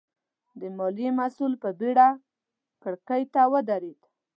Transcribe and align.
د 0.59 0.61
ماليې 0.77 1.09
مسوول 1.19 1.53
په 1.63 1.69
بېړه 1.79 2.07
کړکۍ 2.83 3.23
ته 3.33 3.41
ودرېد. 3.51 4.01